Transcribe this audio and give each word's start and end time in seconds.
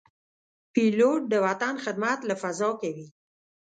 پیلوټ 0.73 1.21
د 1.29 1.33
وطن 1.45 1.73
خدمت 1.85 2.19
له 2.29 2.35
فضا 2.41 2.69
کوي. 2.81 3.07